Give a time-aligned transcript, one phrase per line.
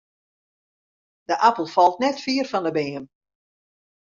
[1.27, 3.05] De apel falt net fier fan 'e beam.